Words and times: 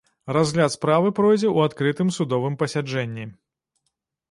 Разгляд 0.35 0.71
справы 0.75 1.11
пройдзе 1.19 1.47
ў 1.51 1.57
адкрытым 1.71 2.09
судовым 2.17 2.59
пасяджэнні. 2.65 3.31